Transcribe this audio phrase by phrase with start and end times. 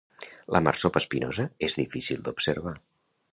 [0.55, 2.75] La marsopa espinosa és difícil d'observar.